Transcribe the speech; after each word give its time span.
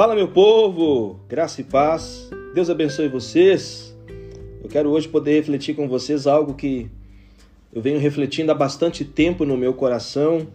Fala, 0.00 0.14
meu 0.14 0.28
povo, 0.28 1.20
graça 1.28 1.60
e 1.60 1.64
paz. 1.64 2.30
Deus 2.54 2.70
abençoe 2.70 3.06
vocês. 3.06 3.94
Eu 4.64 4.70
quero 4.70 4.88
hoje 4.88 5.06
poder 5.06 5.34
refletir 5.34 5.76
com 5.76 5.86
vocês 5.86 6.26
algo 6.26 6.54
que 6.54 6.90
eu 7.70 7.82
venho 7.82 8.00
refletindo 8.00 8.50
há 8.50 8.54
bastante 8.54 9.04
tempo 9.04 9.44
no 9.44 9.58
meu 9.58 9.74
coração 9.74 10.46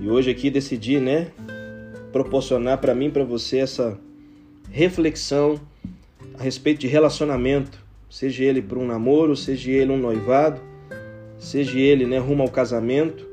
e 0.00 0.08
hoje 0.08 0.30
aqui 0.30 0.48
decidi, 0.48 0.98
né, 0.98 1.32
proporcionar 2.10 2.78
para 2.78 2.94
mim, 2.94 3.10
para 3.10 3.24
você 3.24 3.58
essa 3.58 3.98
reflexão 4.70 5.60
a 6.38 6.42
respeito 6.42 6.80
de 6.80 6.86
relacionamento, 6.86 7.78
seja 8.08 8.42
ele 8.42 8.62
para 8.62 8.78
um 8.78 8.86
namoro, 8.86 9.36
seja 9.36 9.70
ele 9.70 9.92
um 9.92 9.98
noivado, 9.98 10.62
seja 11.38 11.78
ele, 11.78 12.06
né, 12.06 12.16
rumo 12.16 12.42
ao 12.42 12.50
casamento. 12.50 13.28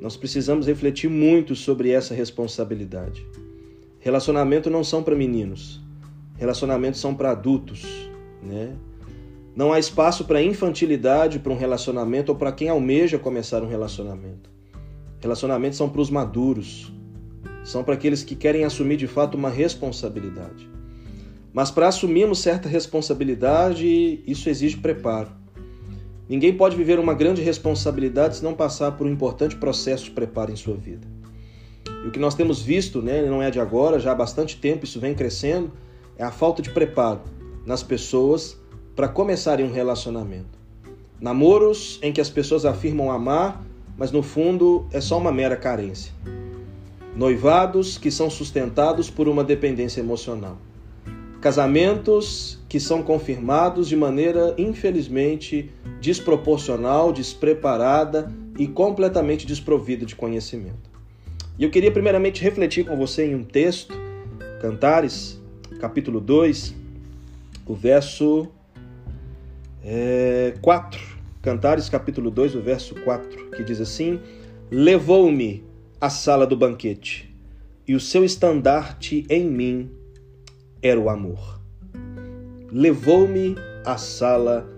Nós 0.00 0.16
precisamos 0.16 0.66
refletir 0.66 1.10
muito 1.10 1.54
sobre 1.54 1.90
essa 1.90 2.14
responsabilidade. 2.14 3.26
Relacionamento 4.04 4.68
não 4.68 4.84
são 4.84 5.02
para 5.02 5.16
meninos. 5.16 5.80
Relacionamentos 6.36 7.00
são 7.00 7.14
para 7.14 7.30
adultos, 7.30 8.10
né? 8.42 8.76
Não 9.56 9.72
há 9.72 9.78
espaço 9.78 10.26
para 10.26 10.42
infantilidade 10.42 11.38
para 11.38 11.50
um 11.50 11.56
relacionamento 11.56 12.30
ou 12.30 12.36
para 12.36 12.52
quem 12.52 12.68
almeja 12.68 13.18
começar 13.18 13.62
um 13.62 13.66
relacionamento. 13.66 14.50
Relacionamentos 15.22 15.78
são 15.78 15.88
para 15.88 16.02
os 16.02 16.10
maduros. 16.10 16.92
São 17.64 17.82
para 17.82 17.94
aqueles 17.94 18.22
que 18.22 18.36
querem 18.36 18.66
assumir 18.66 18.98
de 18.98 19.06
fato 19.06 19.38
uma 19.38 19.48
responsabilidade. 19.48 20.68
Mas 21.50 21.70
para 21.70 21.88
assumirmos 21.88 22.40
certa 22.40 22.68
responsabilidade, 22.68 24.22
isso 24.26 24.50
exige 24.50 24.76
preparo. 24.76 25.30
Ninguém 26.28 26.54
pode 26.54 26.76
viver 26.76 26.98
uma 26.98 27.14
grande 27.14 27.40
responsabilidade 27.40 28.36
se 28.36 28.44
não 28.44 28.52
passar 28.52 28.92
por 28.98 29.06
um 29.06 29.10
importante 29.10 29.56
processo 29.56 30.04
de 30.04 30.10
preparo 30.10 30.52
em 30.52 30.56
sua 30.56 30.76
vida. 30.76 31.13
E 32.04 32.06
o 32.06 32.10
que 32.10 32.18
nós 32.18 32.34
temos 32.34 32.60
visto, 32.60 33.00
né, 33.00 33.22
não 33.22 33.42
é 33.42 33.50
de 33.50 33.58
agora, 33.58 33.98
já 33.98 34.12
há 34.12 34.14
bastante 34.14 34.58
tempo 34.58 34.84
isso 34.84 35.00
vem 35.00 35.14
crescendo, 35.14 35.72
é 36.18 36.22
a 36.22 36.30
falta 36.30 36.60
de 36.60 36.68
preparo 36.68 37.22
nas 37.64 37.82
pessoas 37.82 38.60
para 38.94 39.08
começarem 39.08 39.64
um 39.64 39.72
relacionamento. 39.72 40.58
Namoros 41.18 41.98
em 42.02 42.12
que 42.12 42.20
as 42.20 42.28
pessoas 42.28 42.66
afirmam 42.66 43.10
amar, 43.10 43.64
mas 43.96 44.12
no 44.12 44.22
fundo 44.22 44.86
é 44.92 45.00
só 45.00 45.16
uma 45.16 45.32
mera 45.32 45.56
carência. 45.56 46.12
Noivados 47.16 47.96
que 47.96 48.10
são 48.10 48.28
sustentados 48.28 49.08
por 49.08 49.26
uma 49.26 49.42
dependência 49.42 50.00
emocional. 50.00 50.58
Casamentos 51.40 52.62
que 52.68 52.78
são 52.78 53.02
confirmados 53.02 53.88
de 53.88 53.96
maneira, 53.96 54.54
infelizmente, 54.58 55.70
desproporcional, 56.02 57.12
despreparada 57.12 58.30
e 58.58 58.66
completamente 58.66 59.46
desprovida 59.46 60.04
de 60.04 60.14
conhecimento. 60.14 60.93
E 61.56 61.62
eu 61.62 61.70
queria 61.70 61.92
primeiramente 61.92 62.42
refletir 62.42 62.84
com 62.84 62.96
você 62.96 63.26
em 63.26 63.34
um 63.36 63.44
texto, 63.44 63.94
Cantares, 64.60 65.40
capítulo 65.78 66.20
2, 66.20 66.74
o 67.64 67.74
verso 67.74 68.48
é, 69.84 70.54
4. 70.60 71.00
Cantares, 71.40 71.88
capítulo 71.88 72.28
2, 72.28 72.56
o 72.56 72.60
verso 72.60 72.96
4, 72.96 73.50
que 73.50 73.62
diz 73.62 73.80
assim: 73.80 74.18
Levou-me 74.68 75.62
à 76.00 76.10
sala 76.10 76.44
do 76.44 76.56
banquete, 76.56 77.32
e 77.86 77.94
o 77.94 78.00
seu 78.00 78.24
estandarte 78.24 79.24
em 79.30 79.48
mim 79.48 79.90
era 80.82 80.98
o 80.98 81.08
amor. 81.08 81.60
Levou-me 82.72 83.54
à 83.84 83.96
sala 83.96 84.68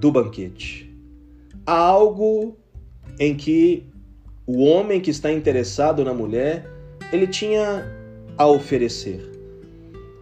do 0.00 0.10
banquete. 0.10 0.90
Há 1.66 1.76
algo 1.76 2.56
em 3.18 3.36
que 3.36 3.91
o 4.46 4.62
homem 4.64 5.00
que 5.00 5.10
está 5.10 5.32
interessado 5.32 6.04
na 6.04 6.12
mulher, 6.12 6.66
ele 7.12 7.26
tinha 7.26 7.86
a 8.36 8.46
oferecer. 8.46 9.30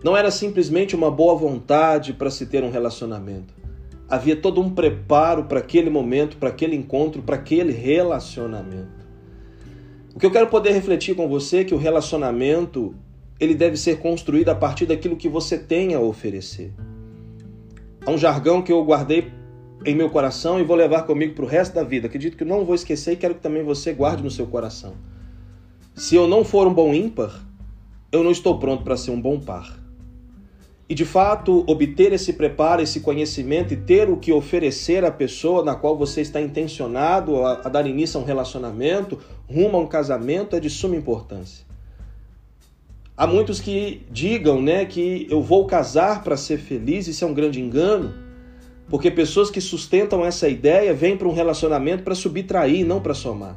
Não 0.03 0.17
era 0.17 0.31
simplesmente 0.31 0.95
uma 0.95 1.11
boa 1.11 1.35
vontade 1.35 2.13
para 2.13 2.31
se 2.31 2.47
ter 2.47 2.63
um 2.63 2.71
relacionamento. 2.71 3.55
Havia 4.09 4.35
todo 4.35 4.61
um 4.61 4.71
preparo 4.71 5.45
para 5.45 5.61
aquele 5.61 5.89
momento, 5.89 6.37
para 6.37 6.49
aquele 6.49 6.75
encontro, 6.75 7.23
para 7.23 7.37
aquele 7.37 7.73
relacionamento. 7.73 9.07
O 10.15 10.19
que 10.19 10.27
eu 10.27 10.31
quero 10.31 10.49
poder 10.49 10.73
refletir 10.73 11.15
com 11.15 11.29
você 11.29 11.59
é 11.59 11.65
que 11.65 11.75
o 11.75 11.79
relacionamento 11.79 12.95
ele 13.39 13.55
deve 13.55 13.77
ser 13.77 13.99
construído 13.99 14.51
a 14.51 14.55
partir 14.55 14.85
daquilo 14.85 15.17
que 15.17 15.29
você 15.29 15.57
tem 15.57 15.95
a 15.95 16.01
oferecer. 16.01 16.73
Há 18.05 18.11
um 18.11 18.19
jargão 18.19 18.61
que 18.61 18.73
eu 18.73 18.85
guardei 18.85 19.31
em 19.85 19.95
meu 19.95 20.11
coração 20.11 20.61
e 20.61 20.65
vou 20.65 20.77
levar 20.77 21.03
comigo 21.03 21.35
para 21.35 21.45
o 21.45 21.49
resto 21.49 21.75
da 21.75 21.83
vida. 21.83 22.07
Acredito 22.07 22.37
que 22.37 22.45
não 22.45 22.65
vou 22.65 22.75
esquecer 22.75 23.13
e 23.13 23.17
quero 23.17 23.35
que 23.35 23.41
também 23.41 23.63
você 23.63 23.93
guarde 23.93 24.23
no 24.23 24.31
seu 24.31 24.47
coração. 24.47 24.95
Se 25.95 26.15
eu 26.15 26.27
não 26.27 26.45
for 26.45 26.67
um 26.67 26.75
bom 26.75 26.95
ímpar, 26.95 27.45
eu 28.13 28.23
não 28.23 28.31
estou 28.31 28.59
pronto 28.59 28.85
para 28.85 28.97
ser 28.97 29.11
um 29.11 29.21
bom 29.21 29.39
par. 29.39 29.79
E 30.89 30.95
de 30.95 31.05
fato, 31.05 31.65
obter 31.69 32.13
esse 32.13 32.33
preparo, 32.33 32.83
esse 32.83 32.99
conhecimento 32.99 33.73
e 33.73 33.77
ter 33.77 34.11
o 34.11 34.17
que 34.17 34.33
oferecer 34.33 35.05
à 35.05 35.11
pessoa 35.11 35.65
na 35.65 35.77
qual 35.77 35.97
você 35.97 36.21
está 36.21 36.41
intencionado 36.41 37.45
a, 37.47 37.55
dar 37.69 37.87
início 37.87 38.19
a 38.19 38.23
um 38.23 38.27
relacionamento, 38.27 39.19
rumo 39.49 39.77
a 39.77 39.81
um 39.81 39.87
casamento, 39.87 40.57
é 40.57 40.61
de 40.61 40.69
suma 40.69 40.97
importância. 40.97 41.65
Há 43.17 43.25
muitos 43.27 43.61
que 43.61 44.03
digam 44.11 44.61
né, 44.61 44.85
que 44.85 45.29
eu 45.31 45.41
vou 45.41 45.65
casar 45.65 46.25
para 46.25 46.37
ser 46.37 46.59
feliz, 46.59 47.07
isso 47.07 47.25
é 47.25 47.29
um 47.29 47.35
grande 47.35 47.61
engano. 47.61 48.13
Porque 48.91 49.11
pessoas 49.11 49.51
que 49.51 49.61
sustentam 49.61 50.25
essa 50.25 50.49
ideia 50.49 50.93
vêm 50.93 51.17
para 51.17 51.29
um 51.29 51.33
relacionamento 51.33 52.03
para 52.03 52.15
subtrair, 52.15 52.85
não 52.85 53.01
para 53.01 53.15
somar. 53.15 53.57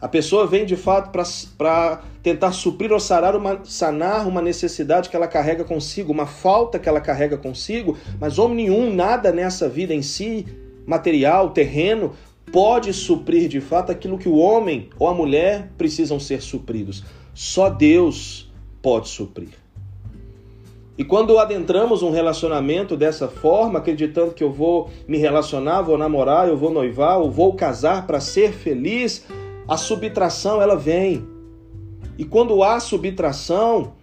A 0.00 0.06
pessoa 0.06 0.46
vem 0.46 0.64
de 0.64 0.76
fato 0.76 1.10
para 1.56 2.02
tentar 2.22 2.52
suprir 2.52 2.92
ou 2.92 3.00
sanar 3.00 3.34
uma, 3.34 3.64
sanar 3.64 4.28
uma 4.28 4.40
necessidade 4.40 5.08
que 5.08 5.16
ela 5.16 5.26
carrega 5.26 5.64
consigo, 5.64 6.12
uma 6.12 6.26
falta 6.26 6.78
que 6.78 6.88
ela 6.88 7.00
carrega 7.00 7.36
consigo, 7.36 7.96
mas 8.20 8.38
homem 8.38 8.68
nenhum, 8.68 8.94
nada 8.94 9.32
nessa 9.32 9.68
vida 9.68 9.94
em 9.94 10.02
si, 10.02 10.46
material, 10.86 11.50
terreno, 11.50 12.12
pode 12.52 12.92
suprir 12.92 13.48
de 13.48 13.60
fato 13.60 13.90
aquilo 13.90 14.18
que 14.18 14.28
o 14.28 14.36
homem 14.36 14.90
ou 14.98 15.08
a 15.08 15.14
mulher 15.14 15.72
precisam 15.76 16.20
ser 16.20 16.42
supridos. 16.42 17.02
Só 17.32 17.68
Deus 17.68 18.52
pode 18.82 19.08
suprir. 19.08 19.63
E 20.96 21.04
quando 21.04 21.38
adentramos 21.38 22.02
um 22.02 22.10
relacionamento 22.10 22.96
dessa 22.96 23.26
forma, 23.26 23.80
acreditando 23.80 24.32
que 24.32 24.44
eu 24.44 24.52
vou 24.52 24.90
me 25.08 25.18
relacionar, 25.18 25.82
vou 25.82 25.98
namorar, 25.98 26.48
eu 26.48 26.56
vou 26.56 26.70
noivar, 26.70 27.18
eu 27.18 27.30
vou 27.30 27.54
casar 27.54 28.06
para 28.06 28.20
ser 28.20 28.52
feliz, 28.52 29.26
a 29.66 29.76
subtração 29.76 30.62
ela 30.62 30.76
vem. 30.76 31.26
E 32.16 32.24
quando 32.24 32.62
há 32.62 32.78
subtração, 32.78 33.94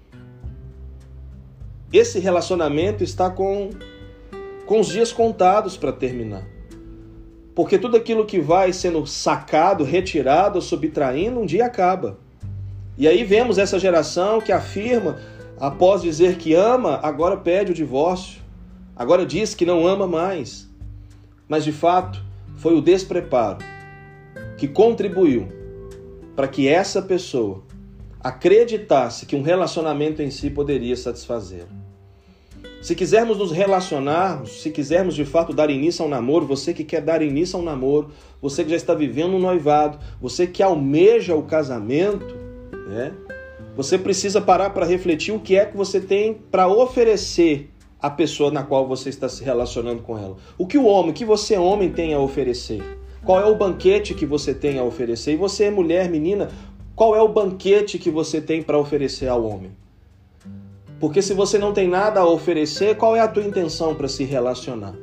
esse 1.93 2.19
relacionamento 2.19 3.05
está 3.05 3.29
com, 3.29 3.69
com 4.65 4.81
os 4.81 4.87
dias 4.87 5.13
contados 5.13 5.77
para 5.77 5.93
terminar. 5.93 6.45
Porque 7.55 7.77
tudo 7.77 7.95
aquilo 7.95 8.25
que 8.25 8.39
vai 8.39 8.73
sendo 8.73 9.05
sacado, 9.05 9.85
retirado, 9.85 10.61
subtraindo, 10.61 11.39
um 11.39 11.45
dia 11.45 11.65
acaba. 11.65 12.19
E 12.97 13.07
aí 13.07 13.23
vemos 13.23 13.57
essa 13.57 13.79
geração 13.79 14.41
que 14.41 14.51
afirma 14.51 15.17
após 15.61 16.01
dizer 16.01 16.37
que 16.37 16.55
ama, 16.55 16.99
agora 17.03 17.37
pede 17.37 17.71
o 17.71 17.75
divórcio. 17.75 18.41
Agora 18.95 19.23
diz 19.23 19.53
que 19.53 19.63
não 19.63 19.85
ama 19.85 20.07
mais. 20.07 20.67
Mas 21.47 21.63
de 21.63 21.71
fato, 21.71 22.19
foi 22.57 22.75
o 22.75 22.81
despreparo 22.81 23.59
que 24.57 24.67
contribuiu 24.67 25.47
para 26.35 26.47
que 26.47 26.67
essa 26.67 26.99
pessoa 26.99 27.61
acreditasse 28.19 29.27
que 29.27 29.35
um 29.35 29.43
relacionamento 29.43 30.23
em 30.23 30.31
si 30.31 30.49
poderia 30.49 30.95
satisfazer. 30.95 31.65
Se 32.81 32.95
quisermos 32.95 33.37
nos 33.37 33.51
relacionarmos, 33.51 34.63
se 34.63 34.71
quisermos 34.71 35.13
de 35.13 35.25
fato 35.25 35.53
dar 35.53 35.69
início 35.69 36.01
ao 36.01 36.09
namoro, 36.09 36.47
você 36.47 36.73
que 36.73 36.83
quer 36.83 37.01
dar 37.01 37.21
início 37.21 37.57
ao 37.57 37.63
namoro, 37.63 38.09
você 38.41 38.63
que 38.63 38.71
já 38.71 38.75
está 38.75 38.95
vivendo 38.95 39.35
um 39.35 39.39
noivado, 39.39 39.99
você 40.19 40.47
que 40.47 40.63
almeja 40.63 41.35
o 41.35 41.43
casamento, 41.43 42.35
né? 42.87 43.13
Você 43.75 43.97
precisa 43.97 44.41
parar 44.41 44.71
para 44.71 44.85
refletir 44.85 45.33
o 45.33 45.39
que 45.39 45.55
é 45.55 45.65
que 45.65 45.77
você 45.77 46.01
tem 46.01 46.33
para 46.33 46.67
oferecer 46.67 47.69
à 48.01 48.09
pessoa 48.09 48.51
na 48.51 48.63
qual 48.63 48.85
você 48.85 49.09
está 49.09 49.29
se 49.29 49.43
relacionando 49.43 50.01
com 50.01 50.17
ela. 50.17 50.35
O 50.57 50.67
que 50.67 50.77
o 50.77 50.85
homem, 50.85 51.13
que 51.13 51.23
você 51.23 51.57
homem 51.57 51.89
tem 51.89 52.13
a 52.13 52.19
oferecer? 52.19 52.83
Qual 53.23 53.39
é 53.39 53.45
o 53.45 53.55
banquete 53.55 54.13
que 54.13 54.25
você 54.25 54.53
tem 54.53 54.77
a 54.77 54.83
oferecer? 54.83 55.33
E 55.33 55.37
você, 55.37 55.69
mulher, 55.69 56.09
menina, 56.09 56.49
qual 56.95 57.15
é 57.15 57.21
o 57.21 57.27
banquete 57.29 57.97
que 57.97 58.09
você 58.09 58.41
tem 58.41 58.61
para 58.61 58.77
oferecer 58.77 59.27
ao 59.27 59.45
homem? 59.45 59.71
Porque 60.99 61.21
se 61.21 61.33
você 61.33 61.57
não 61.57 61.71
tem 61.71 61.87
nada 61.87 62.19
a 62.19 62.27
oferecer, 62.27 62.97
qual 62.97 63.15
é 63.15 63.21
a 63.21 63.27
tua 63.27 63.43
intenção 63.43 63.95
para 63.95 64.07
se 64.07 64.23
relacionar? 64.23 64.95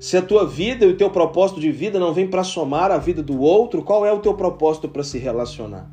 Se 0.00 0.16
a 0.16 0.22
tua 0.22 0.46
vida 0.46 0.84
e 0.84 0.88
o 0.88 0.96
teu 0.96 1.10
propósito 1.10 1.60
de 1.60 1.70
vida 1.70 2.00
não 2.00 2.12
vem 2.12 2.26
para 2.26 2.42
somar 2.42 2.90
a 2.90 2.98
vida 2.98 3.22
do 3.22 3.40
outro, 3.40 3.82
qual 3.82 4.06
é 4.06 4.12
o 4.12 4.18
teu 4.18 4.34
propósito 4.34 4.88
para 4.88 5.04
se 5.04 5.18
relacionar? 5.18 5.88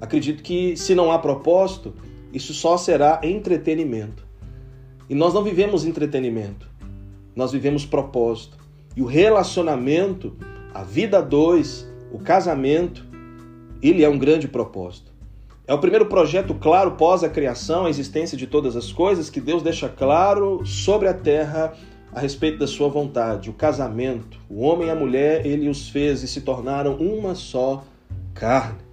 Acredito 0.00 0.42
que 0.42 0.76
se 0.76 0.94
não 0.94 1.12
há 1.12 1.18
propósito, 1.18 1.94
isso 2.32 2.54
só 2.54 2.76
será 2.76 3.20
entretenimento. 3.22 4.24
E 5.08 5.14
nós 5.14 5.34
não 5.34 5.42
vivemos 5.42 5.84
entretenimento, 5.84 6.68
nós 7.34 7.52
vivemos 7.52 7.84
propósito. 7.84 8.56
E 8.96 9.02
o 9.02 9.06
relacionamento, 9.06 10.36
a 10.72 10.82
vida 10.82 11.20
dois, 11.20 11.86
o 12.12 12.18
casamento, 12.18 13.04
ele 13.82 14.04
é 14.04 14.08
um 14.08 14.18
grande 14.18 14.48
propósito. 14.48 15.10
É 15.66 15.74
o 15.74 15.78
primeiro 15.78 16.06
projeto 16.06 16.54
claro 16.54 16.92
pós 16.92 17.22
a 17.22 17.28
criação, 17.28 17.86
a 17.86 17.90
existência 17.90 18.36
de 18.36 18.46
todas 18.46 18.76
as 18.76 18.90
coisas, 18.90 19.30
que 19.30 19.40
Deus 19.40 19.62
deixa 19.62 19.88
claro 19.88 20.64
sobre 20.66 21.06
a 21.06 21.14
terra 21.14 21.74
a 22.12 22.18
respeito 22.18 22.58
da 22.58 22.66
sua 22.66 22.88
vontade, 22.88 23.50
o 23.50 23.52
casamento. 23.52 24.38
O 24.48 24.62
homem 24.62 24.88
e 24.88 24.90
a 24.90 24.96
mulher, 24.96 25.46
ele 25.46 25.68
os 25.68 25.88
fez 25.88 26.22
e 26.22 26.28
se 26.28 26.40
tornaram 26.40 26.94
uma 26.96 27.34
só 27.34 27.84
carne. 28.34 28.89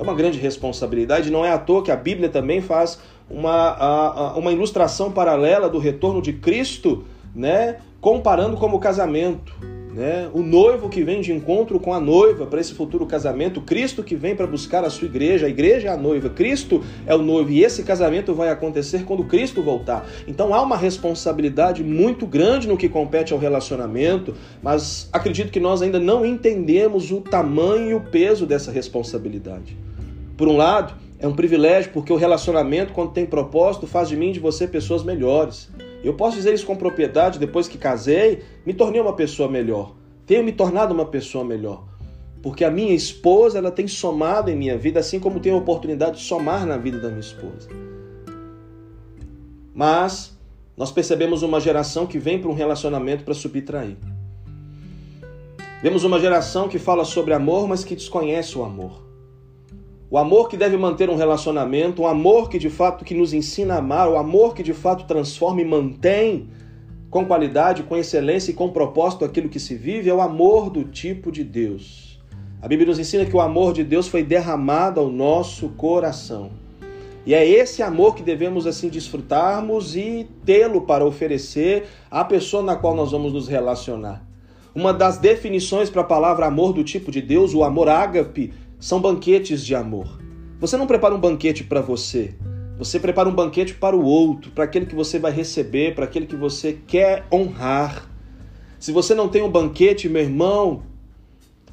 É 0.00 0.02
uma 0.02 0.14
grande 0.14 0.38
responsabilidade, 0.38 1.30
não 1.30 1.44
é 1.44 1.52
à 1.52 1.58
toa 1.58 1.82
que 1.82 1.90
a 1.90 1.96
Bíblia 1.96 2.30
também 2.30 2.62
faz 2.62 2.98
uma, 3.28 4.34
uma 4.34 4.50
ilustração 4.50 5.12
paralela 5.12 5.68
do 5.68 5.78
retorno 5.78 6.22
de 6.22 6.32
Cristo, 6.32 7.04
né, 7.34 7.76
comparando 8.00 8.56
como 8.56 8.78
casamento. 8.78 9.54
Né? 9.92 10.30
O 10.32 10.40
noivo 10.40 10.88
que 10.88 11.02
vem 11.02 11.20
de 11.20 11.32
encontro 11.32 11.78
com 11.78 11.92
a 11.92 12.00
noiva 12.00 12.46
para 12.46 12.60
esse 12.60 12.72
futuro 12.72 13.04
casamento, 13.04 13.60
Cristo 13.60 14.02
que 14.02 14.14
vem 14.16 14.34
para 14.34 14.46
buscar 14.46 14.84
a 14.84 14.88
sua 14.88 15.06
igreja, 15.06 15.44
a 15.44 15.50
igreja 15.50 15.88
é 15.88 15.90
a 15.90 15.96
noiva, 15.98 16.30
Cristo 16.30 16.82
é 17.06 17.14
o 17.14 17.20
noivo 17.20 17.50
e 17.50 17.62
esse 17.62 17.82
casamento 17.82 18.32
vai 18.32 18.48
acontecer 18.48 19.04
quando 19.04 19.24
Cristo 19.24 19.62
voltar. 19.62 20.06
Então 20.26 20.54
há 20.54 20.62
uma 20.62 20.78
responsabilidade 20.78 21.84
muito 21.84 22.26
grande 22.26 22.66
no 22.66 22.76
que 22.78 22.88
compete 22.88 23.34
ao 23.34 23.38
relacionamento, 23.38 24.34
mas 24.62 25.10
acredito 25.12 25.50
que 25.50 25.60
nós 25.60 25.82
ainda 25.82 26.00
não 26.00 26.24
entendemos 26.24 27.10
o 27.10 27.20
tamanho 27.20 27.90
e 27.90 27.94
o 27.94 28.00
peso 28.00 28.46
dessa 28.46 28.70
responsabilidade. 28.70 29.89
Por 30.40 30.48
um 30.48 30.56
lado, 30.56 30.94
é 31.18 31.28
um 31.28 31.34
privilégio 31.34 31.92
porque 31.92 32.10
o 32.10 32.16
relacionamento, 32.16 32.94
quando 32.94 33.12
tem 33.12 33.26
propósito, 33.26 33.86
faz 33.86 34.08
de 34.08 34.16
mim 34.16 34.30
e 34.30 34.32
de 34.32 34.40
você 34.40 34.66
pessoas 34.66 35.02
melhores. 35.02 35.68
Eu 36.02 36.14
posso 36.14 36.34
dizer 36.34 36.54
isso 36.54 36.64
com 36.64 36.74
propriedade, 36.74 37.38
depois 37.38 37.68
que 37.68 37.76
casei, 37.76 38.42
me 38.64 38.72
tornei 38.72 39.02
uma 39.02 39.12
pessoa 39.12 39.50
melhor. 39.50 39.94
Tenho 40.24 40.42
me 40.42 40.50
tornado 40.50 40.94
uma 40.94 41.04
pessoa 41.04 41.44
melhor. 41.44 41.84
Porque 42.42 42.64
a 42.64 42.70
minha 42.70 42.94
esposa, 42.94 43.58
ela 43.58 43.70
tem 43.70 43.86
somado 43.86 44.50
em 44.50 44.56
minha 44.56 44.78
vida, 44.78 44.98
assim 44.98 45.20
como 45.20 45.40
tenho 45.40 45.56
a 45.56 45.58
oportunidade 45.58 46.16
de 46.16 46.22
somar 46.22 46.64
na 46.64 46.78
vida 46.78 46.98
da 46.98 47.08
minha 47.08 47.20
esposa. 47.20 47.68
Mas 49.74 50.38
nós 50.74 50.90
percebemos 50.90 51.42
uma 51.42 51.60
geração 51.60 52.06
que 52.06 52.18
vem 52.18 52.40
para 52.40 52.50
um 52.50 52.54
relacionamento 52.54 53.24
para 53.24 53.34
subtrair. 53.34 53.98
Vemos 55.82 56.02
uma 56.02 56.18
geração 56.18 56.66
que 56.66 56.78
fala 56.78 57.04
sobre 57.04 57.34
amor, 57.34 57.68
mas 57.68 57.84
que 57.84 57.94
desconhece 57.94 58.56
o 58.56 58.64
amor. 58.64 59.09
O 60.10 60.18
amor 60.18 60.48
que 60.48 60.56
deve 60.56 60.76
manter 60.76 61.08
um 61.08 61.14
relacionamento, 61.14 62.02
o 62.02 62.06
amor 62.08 62.50
que 62.50 62.58
de 62.58 62.68
fato 62.68 63.04
que 63.04 63.14
nos 63.14 63.32
ensina 63.32 63.74
a 63.74 63.78
amar, 63.78 64.10
o 64.10 64.16
amor 64.16 64.56
que 64.56 64.62
de 64.62 64.74
fato 64.74 65.04
transforma 65.04 65.60
e 65.60 65.64
mantém 65.64 66.48
com 67.08 67.24
qualidade, 67.24 67.84
com 67.84 67.96
excelência 67.96 68.50
e 68.50 68.54
com 68.54 68.70
propósito 68.70 69.24
aquilo 69.24 69.48
que 69.48 69.60
se 69.60 69.76
vive, 69.76 70.10
é 70.10 70.14
o 70.14 70.20
amor 70.20 70.68
do 70.68 70.82
tipo 70.82 71.30
de 71.30 71.44
Deus. 71.44 72.20
A 72.60 72.66
Bíblia 72.66 72.88
nos 72.88 72.98
ensina 72.98 73.24
que 73.24 73.36
o 73.36 73.40
amor 73.40 73.72
de 73.72 73.84
Deus 73.84 74.08
foi 74.08 74.24
derramado 74.24 74.98
ao 74.98 75.08
nosso 75.08 75.68
coração. 75.70 76.50
E 77.24 77.32
é 77.32 77.46
esse 77.48 77.80
amor 77.80 78.16
que 78.16 78.22
devemos 78.22 78.66
assim 78.66 78.88
desfrutarmos 78.88 79.94
e 79.94 80.28
tê-lo 80.44 80.80
para 80.80 81.06
oferecer 81.06 81.86
à 82.10 82.24
pessoa 82.24 82.64
na 82.64 82.74
qual 82.74 82.96
nós 82.96 83.12
vamos 83.12 83.32
nos 83.32 83.46
relacionar. 83.46 84.26
Uma 84.74 84.92
das 84.92 85.18
definições 85.18 85.88
para 85.88 86.00
a 86.00 86.04
palavra 86.04 86.46
amor 86.46 86.72
do 86.72 86.82
tipo 86.82 87.12
de 87.12 87.22
Deus, 87.22 87.54
o 87.54 87.62
amor 87.62 87.88
ágape, 87.88 88.52
são 88.80 89.00
banquetes 89.00 89.64
de 89.64 89.74
amor. 89.74 90.18
Você 90.58 90.76
não 90.76 90.86
prepara 90.86 91.14
um 91.14 91.20
banquete 91.20 91.62
para 91.62 91.80
você, 91.80 92.34
você 92.78 92.98
prepara 92.98 93.28
um 93.28 93.34
banquete 93.34 93.74
para 93.74 93.94
o 93.94 94.02
outro, 94.02 94.50
para 94.52 94.64
aquele 94.64 94.86
que 94.86 94.94
você 94.94 95.18
vai 95.18 95.30
receber, 95.30 95.94
para 95.94 96.06
aquele 96.06 96.24
que 96.24 96.34
você 96.34 96.78
quer 96.86 97.26
honrar. 97.30 98.08
Se 98.78 98.90
você 98.90 99.14
não 99.14 99.28
tem 99.28 99.42
um 99.42 99.50
banquete, 99.50 100.08
meu 100.08 100.22
irmão, 100.22 100.82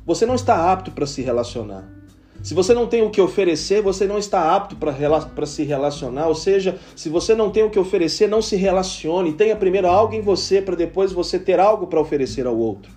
você 0.06 0.26
não 0.26 0.36
está 0.36 0.72
apto 0.72 0.92
para 0.92 1.06
se 1.06 1.22
relacionar. 1.22 1.98
Se 2.44 2.54
você 2.54 2.74
não 2.74 2.88
tem 2.88 3.02
o 3.02 3.10
que 3.10 3.20
oferecer, 3.20 3.82
você 3.82 4.06
não 4.06 4.18
está 4.18 4.56
apto 4.56 4.76
para 4.76 5.46
se 5.46 5.64
relacionar. 5.64 6.28
Ou 6.28 6.36
seja, 6.36 6.78
se 6.96 7.10
você 7.10 7.34
não 7.34 7.50
tem 7.50 7.64
o 7.64 7.70
que 7.70 7.80
oferecer, 7.80 8.28
não 8.28 8.42
se 8.42 8.56
relacione. 8.56 9.34
Tenha 9.34 9.56
primeiro 9.56 9.88
algo 9.88 10.14
em 10.14 10.22
você 10.22 10.62
para 10.62 10.76
depois 10.76 11.12
você 11.12 11.40
ter 11.40 11.60
algo 11.60 11.88
para 11.88 12.00
oferecer 12.00 12.46
ao 12.46 12.58
outro. 12.58 12.92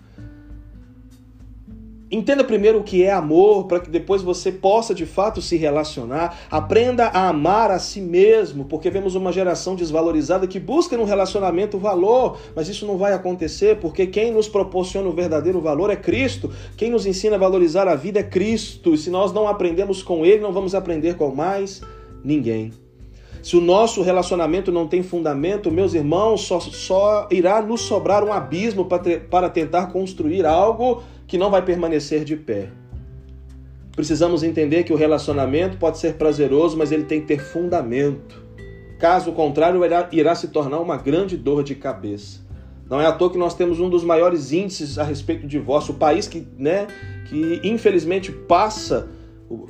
Entenda 2.13 2.43
primeiro 2.43 2.81
o 2.81 2.83
que 2.83 3.05
é 3.05 3.13
amor, 3.13 3.67
para 3.67 3.79
que 3.79 3.89
depois 3.89 4.21
você 4.21 4.51
possa 4.51 4.93
de 4.93 5.07
fato 5.07 5.41
se 5.41 5.57
relacionar. 5.57 6.41
Aprenda 6.51 7.07
a 7.07 7.29
amar 7.29 7.71
a 7.71 7.79
si 7.79 8.01
mesmo, 8.01 8.65
porque 8.65 8.91
vemos 8.91 9.15
uma 9.15 9.31
geração 9.31 9.77
desvalorizada 9.77 10.49
que 10.49 10.59
busca 10.59 10.97
no 10.97 11.05
relacionamento 11.05 11.79
valor, 11.79 12.37
mas 12.57 12.69
isso 12.69 12.85
não 12.85 12.99
vai 12.99 13.13
acontecer, 13.13 13.79
porque 13.79 14.09
quem 14.09 14.33
nos 14.33 14.49
proporciona 14.49 15.09
o 15.09 15.13
verdadeiro 15.13 15.61
valor 15.61 15.89
é 15.89 15.95
Cristo. 15.95 16.51
Quem 16.77 16.91
nos 16.91 17.07
ensina 17.07 17.37
a 17.37 17.39
valorizar 17.39 17.87
a 17.87 17.95
vida 17.95 18.19
é 18.19 18.25
Cristo. 18.25 18.93
E 18.93 18.99
se 18.99 19.09
nós 19.09 19.33
não 19.33 19.47
aprendemos 19.47 20.03
com 20.03 20.27
Ele, 20.27 20.41
não 20.41 20.53
vamos 20.53 20.75
aprender 20.75 21.15
com 21.15 21.33
mais 21.33 21.81
ninguém. 22.25 22.73
Se 23.43 23.57
o 23.57 23.61
nosso 23.61 24.03
relacionamento 24.03 24.71
não 24.71 24.87
tem 24.87 25.03
fundamento, 25.03 25.71
meus 25.71 25.95
irmãos, 25.95 26.43
só, 26.43 26.61
só 26.61 27.29
irá 27.31 27.63
nos 27.63 27.83
sobrar 27.83 28.23
um 28.23 28.33
abismo 28.33 28.85
para, 28.85 29.21
para 29.21 29.49
tentar 29.49 29.87
construir 29.87 30.45
algo 30.45 31.03
que 31.31 31.39
não 31.39 31.49
vai 31.49 31.63
permanecer 31.63 32.25
de 32.25 32.35
pé. 32.35 32.71
Precisamos 33.95 34.43
entender 34.43 34.83
que 34.83 34.93
o 34.93 34.97
relacionamento 34.97 35.77
pode 35.77 35.99
ser 35.99 36.15
prazeroso, 36.15 36.77
mas 36.77 36.91
ele 36.91 37.05
tem 37.05 37.21
que 37.21 37.29
ter 37.29 37.39
fundamento. 37.39 38.43
Caso 38.99 39.31
contrário, 39.31 39.81
irá, 40.11 40.35
se 40.35 40.49
tornar 40.49 40.81
uma 40.81 40.97
grande 40.97 41.37
dor 41.37 41.63
de 41.63 41.77
cabeça. 41.77 42.41
Não 42.91 43.01
é 43.01 43.07
à 43.07 43.13
toa 43.13 43.31
que 43.31 43.39
nós 43.39 43.55
temos 43.55 43.79
um 43.79 43.89
dos 43.89 44.03
maiores 44.03 44.51
índices 44.51 44.99
a 44.99 45.05
respeito 45.05 45.43
do 45.43 45.47
divórcio. 45.47 45.95
O 45.95 45.97
país 45.97 46.27
que, 46.27 46.45
né, 46.59 46.89
que 47.27 47.61
infelizmente 47.63 48.33
passa 48.33 49.09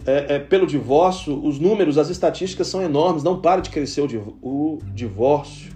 é, 0.07 0.37
é, 0.37 0.39
pelo 0.39 0.67
divórcio, 0.67 1.39
os 1.47 1.59
números, 1.59 1.99
as 1.99 2.09
estatísticas 2.09 2.69
são 2.69 2.81
enormes, 2.81 3.23
não 3.23 3.39
para 3.39 3.61
de 3.61 3.69
crescer 3.69 4.01
o, 4.01 4.39
o 4.41 4.79
divórcio. 4.95 5.71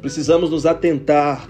Precisamos 0.00 0.50
nos 0.50 0.64
atentar 0.64 1.46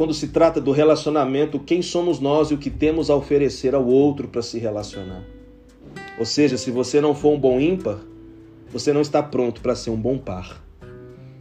quando 0.00 0.14
se 0.14 0.28
trata 0.28 0.62
do 0.62 0.70
relacionamento, 0.70 1.58
quem 1.58 1.82
somos 1.82 2.20
nós 2.20 2.50
e 2.50 2.54
o 2.54 2.56
que 2.56 2.70
temos 2.70 3.10
a 3.10 3.14
oferecer 3.14 3.74
ao 3.74 3.86
outro 3.86 4.28
para 4.28 4.40
se 4.40 4.58
relacionar. 4.58 5.22
Ou 6.18 6.24
seja, 6.24 6.56
se 6.56 6.70
você 6.70 7.02
não 7.02 7.14
for 7.14 7.34
um 7.34 7.38
bom 7.38 7.60
ímpar, 7.60 7.98
você 8.72 8.94
não 8.94 9.02
está 9.02 9.22
pronto 9.22 9.60
para 9.60 9.74
ser 9.74 9.90
um 9.90 10.00
bom 10.00 10.16
par. 10.16 10.64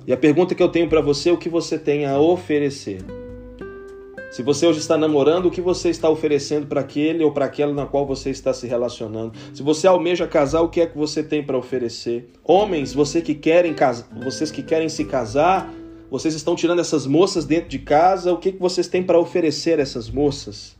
E 0.05 0.11
a 0.11 0.17
pergunta 0.17 0.53
que 0.53 0.61
eu 0.61 0.67
tenho 0.67 0.89
para 0.89 0.99
você 0.99 1.29
é 1.29 1.31
o 1.31 1.37
que 1.37 1.47
você 1.47 1.79
tem 1.79 2.05
a 2.05 2.19
oferecer. 2.19 3.01
Se 4.29 4.43
você 4.43 4.67
hoje 4.67 4.79
está 4.79 4.97
namorando, 4.97 5.45
o 5.45 5.51
que 5.51 5.61
você 5.61 5.89
está 5.89 6.09
oferecendo 6.09 6.67
para 6.67 6.81
aquele 6.81 7.23
ou 7.23 7.31
para 7.31 7.45
aquela 7.45 7.73
na 7.73 7.85
qual 7.85 8.05
você 8.05 8.29
está 8.29 8.53
se 8.53 8.67
relacionando? 8.67 9.31
Se 9.53 9.63
você 9.63 9.87
almeja 9.87 10.27
casar, 10.27 10.61
o 10.63 10.69
que 10.69 10.81
é 10.81 10.85
que 10.85 10.97
você 10.97 11.23
tem 11.23 11.41
para 11.41 11.57
oferecer? 11.57 12.29
Homens, 12.43 12.93
você 12.93 13.21
que 13.21 13.33
querem 13.33 13.73
vocês 14.21 14.51
que 14.51 14.61
querem 14.61 14.89
se 14.89 15.05
casar, 15.05 15.73
vocês 16.09 16.33
estão 16.33 16.55
tirando 16.55 16.79
essas 16.79 17.05
moças 17.05 17.45
dentro 17.45 17.69
de 17.69 17.79
casa, 17.79 18.33
o 18.33 18.37
que, 18.37 18.51
que 18.51 18.59
vocês 18.59 18.87
têm 18.87 19.03
para 19.03 19.19
oferecer 19.19 19.79
a 19.79 19.81
essas 19.81 20.09
moças? 20.09 20.75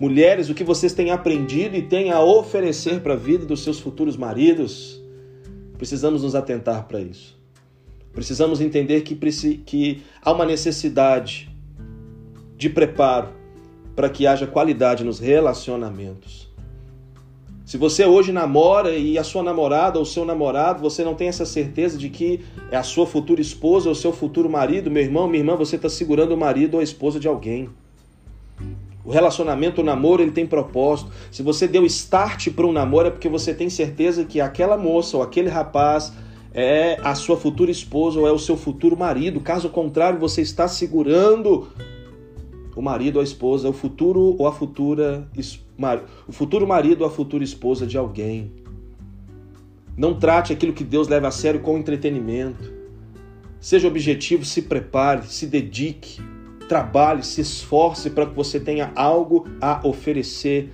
Mulheres, 0.00 0.48
o 0.48 0.54
que 0.54 0.64
vocês 0.64 0.94
têm 0.94 1.10
aprendido 1.10 1.76
e 1.76 1.82
têm 1.82 2.10
a 2.10 2.20
oferecer 2.20 3.00
para 3.00 3.12
a 3.12 3.16
vida 3.16 3.44
dos 3.44 3.62
seus 3.62 3.78
futuros 3.78 4.16
maridos? 4.16 5.02
Precisamos 5.76 6.22
nos 6.22 6.34
atentar 6.34 6.86
para 6.88 7.00
isso. 7.00 7.36
Precisamos 8.12 8.62
entender 8.62 9.02
que, 9.02 9.14
que 9.66 10.02
há 10.22 10.32
uma 10.32 10.46
necessidade 10.46 11.54
de 12.56 12.70
preparo 12.70 13.28
para 13.94 14.08
que 14.08 14.26
haja 14.26 14.46
qualidade 14.46 15.04
nos 15.04 15.18
relacionamentos. 15.18 16.45
Se 17.66 17.76
você 17.76 18.06
hoje 18.06 18.30
namora 18.30 18.96
e 18.96 19.18
a 19.18 19.24
sua 19.24 19.42
namorada 19.42 19.98
ou 19.98 20.04
seu 20.04 20.24
namorado, 20.24 20.80
você 20.80 21.02
não 21.02 21.16
tem 21.16 21.26
essa 21.26 21.44
certeza 21.44 21.98
de 21.98 22.08
que 22.08 22.40
é 22.70 22.76
a 22.76 22.84
sua 22.84 23.08
futura 23.08 23.40
esposa 23.40 23.88
ou 23.88 23.94
seu 23.96 24.12
futuro 24.12 24.48
marido, 24.48 24.88
meu 24.88 25.02
irmão, 25.02 25.26
minha 25.26 25.40
irmã, 25.40 25.56
você 25.56 25.74
está 25.74 25.88
segurando 25.88 26.32
o 26.32 26.36
marido 26.36 26.74
ou 26.74 26.80
a 26.80 26.84
esposa 26.84 27.18
de 27.18 27.26
alguém. 27.26 27.68
O 29.04 29.10
relacionamento, 29.10 29.80
o 29.80 29.84
namoro, 29.84 30.22
ele 30.22 30.30
tem 30.30 30.46
propósito. 30.46 31.10
Se 31.28 31.42
você 31.42 31.66
deu 31.66 31.84
start 31.86 32.50
para 32.50 32.64
um 32.64 32.72
namoro, 32.72 33.08
é 33.08 33.10
porque 33.10 33.28
você 33.28 33.52
tem 33.52 33.68
certeza 33.68 34.24
que 34.24 34.40
aquela 34.40 34.76
moça 34.76 35.16
ou 35.16 35.22
aquele 35.24 35.48
rapaz 35.48 36.12
é 36.54 37.00
a 37.02 37.16
sua 37.16 37.36
futura 37.36 37.72
esposa 37.72 38.20
ou 38.20 38.28
é 38.28 38.32
o 38.32 38.38
seu 38.38 38.56
futuro 38.56 38.96
marido. 38.96 39.40
Caso 39.40 39.68
contrário, 39.70 40.20
você 40.20 40.40
está 40.40 40.68
segurando 40.68 41.66
o 42.76 42.80
marido 42.80 43.16
ou 43.16 43.22
a 43.22 43.24
esposa, 43.24 43.68
o 43.68 43.72
futuro 43.72 44.36
ou 44.38 44.46
a 44.46 44.52
futura 44.52 45.28
o 46.26 46.32
futuro 46.32 46.66
marido 46.66 47.02
ou 47.02 47.06
a 47.06 47.10
futura 47.10 47.44
esposa 47.44 47.86
de 47.86 47.98
alguém. 47.98 48.52
Não 49.96 50.14
trate 50.18 50.52
aquilo 50.52 50.72
que 50.72 50.84
Deus 50.84 51.08
leva 51.08 51.28
a 51.28 51.30
sério 51.30 51.60
com 51.60 51.78
entretenimento. 51.78 52.72
Seja 53.60 53.88
objetivo, 53.88 54.44
se 54.44 54.62
prepare, 54.62 55.26
se 55.26 55.46
dedique, 55.46 56.20
trabalhe, 56.68 57.22
se 57.22 57.40
esforce 57.40 58.10
para 58.10 58.26
que 58.26 58.34
você 58.34 58.60
tenha 58.60 58.92
algo 58.94 59.46
a 59.60 59.80
oferecer. 59.86 60.70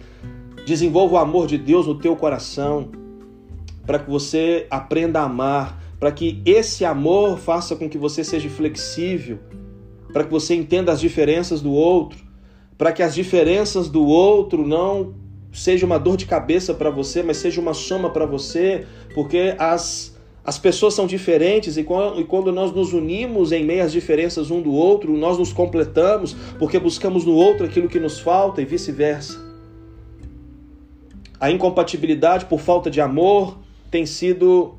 Desenvolva 0.67 1.15
o 1.15 1.19
amor 1.19 1.47
de 1.47 1.59
Deus 1.59 1.87
no 1.87 1.99
teu 1.99 2.17
coração, 2.17 2.91
para 3.87 3.99
que 3.99 4.11
você 4.11 4.67
aprenda 4.71 5.21
a 5.21 5.25
amar, 5.25 5.83
para 5.99 6.13
que 6.13 6.43
esse 6.45 6.85
amor 6.85 7.39
faça 7.39 7.77
com 7.77 7.89
que 7.89 7.99
você 7.99 8.25
seja 8.25 8.49
flexível 8.49 9.39
para 10.13 10.25
que 10.25 10.31
você 10.31 10.55
entenda 10.55 10.93
as 10.93 11.01
diferenças 11.01 11.61
do 11.61 11.73
outro, 11.73 12.22
para 12.83 12.91
que 12.91 13.01
as 13.01 13.15
diferenças 13.15 13.89
do 13.89 14.05
outro 14.05 14.67
não 14.67 15.15
seja 15.53 15.87
uma 15.87 15.99
dor 15.99 16.17
de 16.17 16.27
cabeça 16.27 16.75
para 16.75 16.91
você, 16.91 17.23
mas 17.23 17.37
seja 17.37 17.61
uma 17.61 17.75
soma 17.75 18.11
para 18.11 18.27
você, 18.27 18.85
porque 19.15 19.55
as, 19.57 20.19
as 20.45 20.59
pessoas 20.59 20.93
são 20.93 21.07
diferentes 21.07 21.77
e 21.77 21.85
quando, 21.85 22.21
e 22.21 22.25
quando 22.25 22.51
nós 22.51 22.73
nos 22.73 22.93
unimos 22.93 23.53
em 23.53 23.65
meio 23.65 23.85
às 23.85 23.93
diferenças 23.93 24.51
um 24.51 24.61
do 24.61 24.73
outro, 24.73 25.17
nós 25.17 25.39
nos 25.39 25.53
completamos, 25.53 26.35
porque 26.59 26.77
buscamos 26.77 27.25
no 27.25 27.37
outro 27.37 27.67
aquilo 27.67 27.89
que 27.89 28.01
nos 28.01 28.19
falta 28.19 28.61
e 28.61 28.65
vice-versa. 28.65 29.41
A 31.39 31.53
incompatibilidade 31.53 32.47
por 32.47 32.59
falta 32.59 32.91
de 32.91 33.01
amor 33.01 33.61
tem 33.93 34.05
sido, 34.05 34.75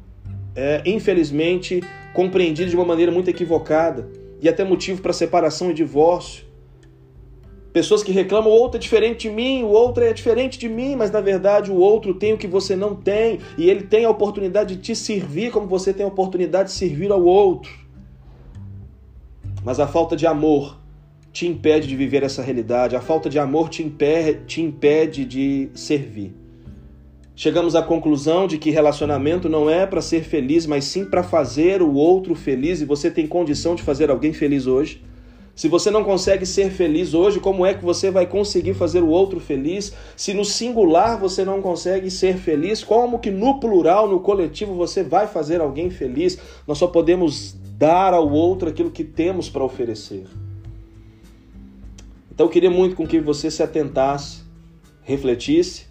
é, 0.53 0.81
infelizmente, 0.86 1.81
compreendida 2.13 2.69
de 2.69 2.75
uma 2.75 2.83
maneira 2.83 3.13
muito 3.13 3.29
equivocada 3.29 4.10
e 4.41 4.50
até 4.50 4.65
motivo 4.65 5.01
para 5.01 5.13
separação 5.13 5.72
e 5.72 5.74
divórcio. 5.74 6.51
Pessoas 7.74 8.03
que 8.03 8.12
reclamam, 8.12 8.51
o 8.51 8.56
outro 8.56 8.77
é 8.77 8.80
diferente 8.80 9.27
de 9.27 9.34
mim, 9.34 9.63
o 9.63 9.70
outro 9.70 10.03
é 10.03 10.13
diferente 10.13 10.60
de 10.60 10.70
mim, 10.70 10.96
mas 10.96 11.10
na 11.10 11.20
verdade 11.20 11.72
o 11.72 11.75
outro 11.75 12.13
tem 12.13 12.32
o 12.32 12.38
que 12.38 12.46
você 12.46 12.75
não 12.75 12.94
tem 12.96 13.39
e 13.58 13.68
ele 13.68 13.82
tem 13.82 14.06
a 14.06 14.10
oportunidade 14.12 14.75
de 14.75 14.82
te 14.84 14.96
servir 14.96 15.51
como 15.51 15.65
você 15.65 15.92
tem 15.92 16.06
a 16.06 16.10
oportunidade 16.10 16.70
de 16.70 16.75
servir 16.75 17.12
ao 17.12 17.25
outro. 17.25 17.72
Mas 19.65 19.80
a 19.80 19.88
falta 19.88 20.15
de 20.15 20.27
amor 20.27 20.77
te 21.32 21.48
impede 21.48 21.88
de 21.88 21.96
viver 21.96 22.22
essa 22.22 22.44
realidade, 22.44 22.96
a 22.96 23.01
falta 23.01 23.27
de 23.27 23.39
amor 23.39 23.70
te 23.70 23.82
impede, 23.82 24.46
te 24.46 24.62
impede 24.62 25.25
de 25.25 25.72
servir. 25.74 26.32
Chegamos 27.36 27.75
à 27.75 27.82
conclusão 27.82 28.46
de 28.46 28.60
que 28.60 28.70
relacionamento 28.70 29.50
não 29.50 29.68
é 29.68 29.88
para 29.88 30.00
ser 30.00 30.24
feliz, 30.24 30.68
mas 30.68 30.86
sim 30.86 31.06
para 31.06 31.24
fazer 31.24 31.82
o 31.82 31.94
outro 31.94 32.36
feliz 32.36 32.82
e 32.82 32.86
você 32.86 33.10
tem 33.10 33.25
condição 33.25 33.74
de 33.74 33.82
fazer 33.82 34.12
alguém 34.12 34.32
feliz 34.32 34.68
hoje. 34.68 35.01
Se 35.55 35.67
você 35.67 35.91
não 35.91 36.03
consegue 36.03 36.48
ser 36.48 36.72
feliz 36.72 37.13
hoje, 37.13 37.39
como 37.39 37.63
é 37.63 37.75
que 37.75 37.86
você 37.86 38.10
vai 38.10 38.25
conseguir 38.25 38.74
fazer 38.74 39.03
o 39.03 39.10
outro 39.10 39.39
feliz? 39.39 39.93
Se 40.17 40.33
no 40.33 40.43
singular 40.43 41.19
você 41.19 41.45
não 41.45 41.62
consegue 41.62 42.10
ser 42.10 42.38
feliz, 42.38 42.83
como 42.83 43.19
que 43.19 43.29
no 43.29 43.60
plural, 43.60 44.10
no 44.10 44.19
coletivo, 44.19 44.74
você 44.74 45.03
vai 45.03 45.27
fazer 45.27 45.62
alguém 45.62 45.91
feliz? 45.91 46.39
Nós 46.67 46.79
só 46.79 46.88
podemos 46.88 47.55
dar 47.77 48.15
ao 48.15 48.27
outro 48.31 48.69
aquilo 48.69 48.89
que 48.89 49.03
temos 49.03 49.48
para 49.48 49.63
oferecer. 49.63 50.25
Então 52.31 52.48
eu 52.48 52.51
queria 52.51 52.72
muito 52.72 52.95
com 52.95 53.05
que 53.05 53.19
você 53.19 53.51
se 53.51 53.62
atentasse, 53.62 54.41
refletisse. 55.03 55.86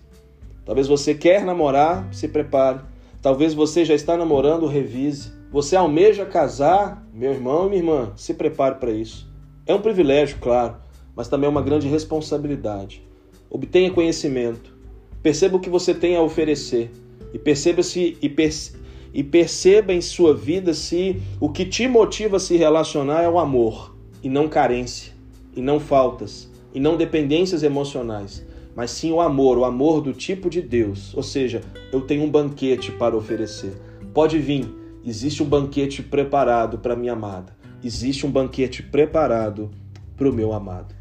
Talvez 0.64 0.88
você 0.88 1.14
quer 1.14 1.44
namorar, 1.44 2.12
se 2.12 2.26
prepare. 2.26 2.80
Talvez 3.20 3.54
você 3.54 3.84
já 3.84 3.94
está 3.94 4.16
namorando, 4.16 4.66
revise. 4.66 5.30
Você 5.52 5.76
almeja 5.76 6.26
casar, 6.26 7.06
meu 7.14 7.32
irmão 7.32 7.66
e 7.66 7.70
minha 7.70 7.80
irmã, 7.80 8.12
se 8.16 8.34
prepare 8.34 8.76
para 8.76 8.90
isso. 8.90 9.31
É 9.64 9.72
um 9.72 9.80
privilégio, 9.80 10.38
claro, 10.40 10.74
mas 11.14 11.28
também 11.28 11.46
é 11.46 11.48
uma 11.50 11.62
grande 11.62 11.86
responsabilidade. 11.86 13.00
Obtenha 13.48 13.92
conhecimento, 13.92 14.76
perceba 15.22 15.56
o 15.56 15.60
que 15.60 15.70
você 15.70 15.94
tem 15.94 16.16
a 16.16 16.22
oferecer 16.22 16.90
e 17.32 17.38
perceba 17.38 17.80
se 17.80 18.18
e, 18.20 18.28
perce, 18.28 18.74
e 19.14 19.22
perceba 19.22 19.92
em 19.92 20.00
sua 20.00 20.34
vida 20.34 20.74
se 20.74 21.22
o 21.38 21.48
que 21.48 21.64
te 21.64 21.86
motiva 21.86 22.38
a 22.38 22.40
se 22.40 22.56
relacionar 22.56 23.22
é 23.22 23.28
o 23.28 23.38
amor 23.38 23.94
e 24.20 24.28
não 24.28 24.48
carência, 24.48 25.12
e 25.54 25.62
não 25.62 25.78
faltas, 25.78 26.50
e 26.74 26.80
não 26.80 26.96
dependências 26.96 27.62
emocionais, 27.62 28.44
mas 28.74 28.90
sim 28.90 29.12
o 29.12 29.20
amor, 29.20 29.58
o 29.58 29.64
amor 29.64 30.00
do 30.00 30.12
tipo 30.12 30.50
de 30.50 30.60
Deus. 30.60 31.14
Ou 31.14 31.22
seja, 31.22 31.60
eu 31.92 32.00
tenho 32.00 32.24
um 32.24 32.30
banquete 32.30 32.90
para 32.90 33.16
oferecer. 33.16 33.74
Pode 34.12 34.38
vir, 34.40 34.66
existe 35.04 35.40
um 35.40 35.46
banquete 35.46 36.02
preparado 36.02 36.78
para 36.78 36.96
minha 36.96 37.12
amada 37.12 37.61
existe 37.82 38.26
um 38.26 38.30
banquete 38.30 38.82
preparado 38.82 39.70
para 40.16 40.28
o 40.28 40.32
meu 40.32 40.52
amado. 40.52 40.94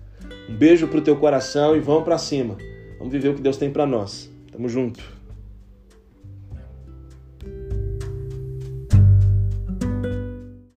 Um 0.50 0.56
beijo 0.56 0.88
para 0.88 1.00
o 1.00 1.02
teu 1.02 1.16
coração 1.18 1.76
e 1.76 1.80
vamos 1.80 2.04
para 2.04 2.18
cima. 2.18 2.58
Vamos 2.98 3.14
viver 3.14 3.30
o 3.30 3.36
que 3.36 3.42
Deus 3.42 3.58
tem 3.58 3.72
para 3.72 3.86
nós. 3.86 4.32
Tamo 4.52 4.68
junto. 4.68 5.21